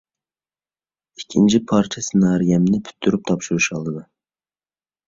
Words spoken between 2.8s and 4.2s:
پۈتتۈرۈپ تاپشۇرۇش ئالدىدا.